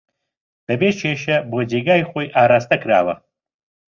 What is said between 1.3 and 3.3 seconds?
بۆ جێگای خۆی ئاراستەکراوە